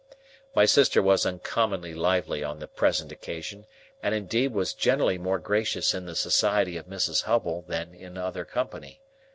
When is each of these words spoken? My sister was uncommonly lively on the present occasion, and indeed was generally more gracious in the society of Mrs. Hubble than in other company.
My 0.55 0.65
sister 0.65 0.99
was 0.99 1.27
uncommonly 1.27 1.93
lively 1.93 2.43
on 2.43 2.57
the 2.57 2.67
present 2.67 3.11
occasion, 3.11 3.67
and 4.01 4.15
indeed 4.15 4.51
was 4.51 4.73
generally 4.73 5.19
more 5.19 5.37
gracious 5.37 5.93
in 5.93 6.07
the 6.07 6.15
society 6.15 6.75
of 6.75 6.87
Mrs. 6.87 7.25
Hubble 7.25 7.61
than 7.67 7.93
in 7.93 8.17
other 8.17 8.43
company. 8.43 9.03